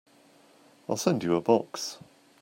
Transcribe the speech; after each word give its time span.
I'll 0.89 0.97
send 0.97 1.23
you 1.23 1.35
a 1.35 1.41
box. 1.41 1.99